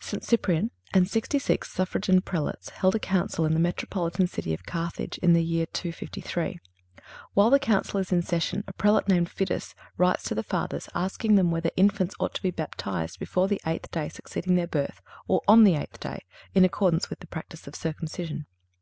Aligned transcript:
St. 0.00 0.24
Cyprian 0.24 0.70
and 0.94 1.06
sixty 1.06 1.38
six 1.38 1.70
suffragan 1.70 2.22
Prelates 2.22 2.70
held 2.70 2.94
a 2.94 2.98
council 2.98 3.44
in 3.44 3.52
the 3.52 3.60
metropolitan 3.60 4.26
city 4.26 4.54
of 4.54 4.64
Carthage, 4.64 5.18
in 5.18 5.34
the 5.34 5.44
year 5.44 5.66
253. 5.74 6.58
While 7.34 7.50
the 7.50 7.58
Council 7.58 8.00
is 8.00 8.10
in 8.10 8.22
session 8.22 8.64
a 8.66 8.72
Prelate 8.72 9.08
named 9.08 9.28
Fidus 9.28 9.74
writes 9.98 10.22
to 10.24 10.34
the 10.34 10.42
Fathers, 10.42 10.88
asking 10.94 11.34
them 11.34 11.50
whether 11.50 11.70
infants 11.76 12.14
ought 12.18 12.32
to 12.32 12.42
be 12.42 12.50
baptized 12.50 13.18
before 13.18 13.46
the 13.46 13.60
eighth 13.66 13.90
day 13.90 14.08
succeeding 14.08 14.54
their 14.54 14.66
birth, 14.66 15.02
or 15.28 15.42
on 15.46 15.64
the 15.64 15.74
eighth 15.74 16.00
day, 16.00 16.20
in 16.54 16.64
accordance 16.64 17.10
with 17.10 17.20
the 17.20 17.26
practice 17.26 17.66
of 17.66 17.74
circumcision. 17.74 18.46